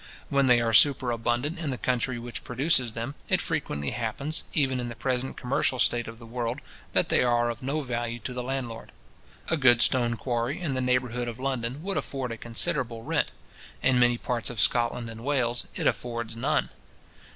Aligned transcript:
When 0.29 0.47
they 0.47 0.59
are 0.59 0.73
superabundant 0.73 1.59
in 1.59 1.69
the 1.69 1.77
country 1.77 2.17
which 2.17 2.43
produces 2.43 2.93
them, 2.93 3.13
it 3.29 3.39
frequently 3.39 3.91
happens, 3.91 4.45
even 4.51 4.79
in 4.79 4.89
the 4.89 4.95
present 4.95 5.37
commercial 5.37 5.77
state 5.77 6.07
of 6.07 6.17
the 6.17 6.25
world, 6.25 6.59
that 6.93 7.09
they 7.09 7.23
are 7.23 7.51
of 7.51 7.61
no 7.61 7.81
value 7.81 8.17
to 8.21 8.33
the 8.33 8.41
landlord. 8.41 8.91
A 9.49 9.57
good 9.57 9.79
stone 9.83 10.15
quarry 10.17 10.59
in 10.59 10.73
the 10.73 10.81
neighbourhood 10.81 11.27
of 11.27 11.39
London 11.39 11.83
would 11.83 11.97
afford 11.97 12.31
a 12.31 12.37
considerable 12.37 13.03
rent. 13.03 13.29
In 13.83 13.99
many 13.99 14.17
parts 14.17 14.49
of 14.49 14.59
Scotland 14.59 15.07
and 15.07 15.23
Wales 15.23 15.67
it 15.75 15.85
affords 15.85 16.35
none. 16.35 16.69